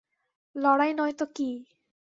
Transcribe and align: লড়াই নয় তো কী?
লড়াই 0.55 0.91
নয় 0.93 1.13
তো 1.13 1.25
কী? 1.35 1.49